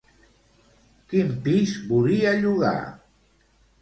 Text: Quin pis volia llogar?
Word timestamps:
Quin 1.11 1.29
pis 1.47 1.75
volia 1.93 2.33
llogar? 2.41 2.77